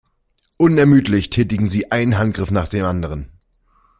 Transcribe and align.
Unermüdlich 0.57 1.29
tätigen 1.29 1.69
sie 1.69 1.91
einen 1.91 2.17
Handgriff 2.17 2.49
nach 2.49 2.67
dem 2.67 2.85
anderen. 2.85 3.29